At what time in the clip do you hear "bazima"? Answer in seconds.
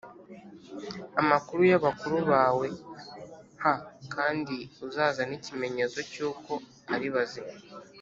7.15-7.53